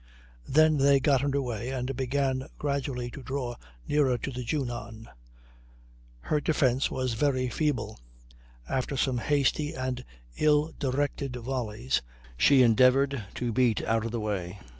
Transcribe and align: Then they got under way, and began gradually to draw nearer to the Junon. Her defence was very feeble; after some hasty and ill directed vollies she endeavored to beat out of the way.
Then 0.47 0.77
they 0.77 0.99
got 0.99 1.23
under 1.23 1.39
way, 1.43 1.69
and 1.69 1.95
began 1.95 2.47
gradually 2.57 3.11
to 3.11 3.21
draw 3.21 3.53
nearer 3.87 4.17
to 4.17 4.31
the 4.31 4.43
Junon. 4.43 5.05
Her 6.21 6.41
defence 6.41 6.89
was 6.89 7.13
very 7.13 7.49
feeble; 7.49 7.99
after 8.67 8.97
some 8.97 9.19
hasty 9.19 9.75
and 9.75 10.03
ill 10.37 10.73
directed 10.79 11.33
vollies 11.33 12.01
she 12.35 12.63
endeavored 12.63 13.25
to 13.35 13.53
beat 13.53 13.83
out 13.83 14.03
of 14.03 14.11
the 14.11 14.19
way. 14.19 14.57